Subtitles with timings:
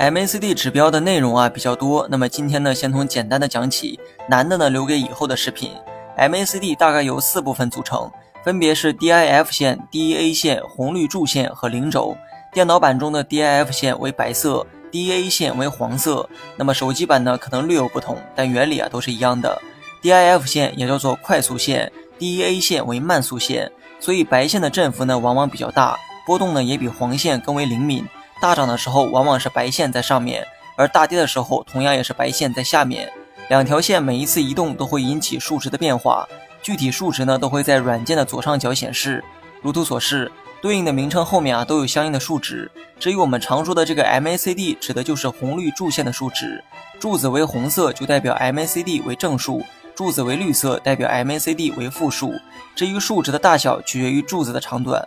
[0.00, 5.72] MACD 指标的内容啊比较多，那么今天呢，先从简单的讲起，难的呢留给以后的视频。
[6.16, 8.10] MACD 大概由四部分组成，
[8.42, 12.16] 分别是 DIF 线、DEA 线、红绿柱线和零轴。
[12.50, 16.26] 电脑版中的 DIF 线为白色，DEA 线为黄色。
[16.56, 19.60] 那么手机版呢可能略有不同，但原理啊都是一样的。
[20.00, 23.70] DIF 线也叫做快速线，DEA 线为慢速线。
[23.98, 28.02] 所以白线的振幅呢往往比较大，波动呢也比黄线更为灵敏。
[28.40, 30.42] 大涨的时候，往往是白线在上面；
[30.76, 33.12] 而大跌的时候，同样也是白线在下面。
[33.50, 36.26] 两条线每一次移动都会引起数值的变化，
[36.62, 39.22] 具体数值呢都会在软件的左上角显示。
[39.60, 42.70] 如图所示，对应的名称后面啊都有相应的数值。
[42.98, 46.64] 至于我们常说的这个 MACD，指的就是红绿柱线的数值。
[46.98, 49.60] 柱子为红色，就代表 MACD 为正数；
[49.94, 52.34] 柱子为绿色，代表 MACD 为负数。
[52.74, 55.06] 至于数值的大小，取决于柱子的长短。